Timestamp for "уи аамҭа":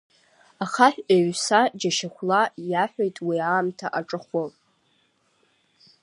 3.27-3.87